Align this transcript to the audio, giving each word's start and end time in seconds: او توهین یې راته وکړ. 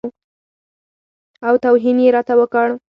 او 1.47 1.53
توهین 1.63 1.97
یې 2.03 2.09
راته 2.15 2.33
وکړ. 2.39 2.67